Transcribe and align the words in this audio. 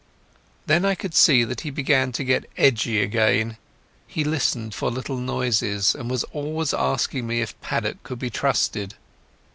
Then 0.65 0.83
I 0.83 0.95
could 0.95 1.13
see 1.13 1.43
that 1.43 1.61
he 1.61 1.69
began 1.69 2.11
to 2.13 2.23
get 2.23 2.49
edgy 2.57 2.99
again. 3.03 3.57
He 4.07 4.23
listened 4.23 4.73
for 4.73 4.89
little 4.89 5.17
noises, 5.19 5.93
and 5.93 6.09
was 6.09 6.23
always 6.33 6.73
asking 6.73 7.27
me 7.27 7.39
if 7.41 7.61
Paddock 7.61 8.01
could 8.01 8.17
be 8.17 8.31
trusted. 8.31 8.95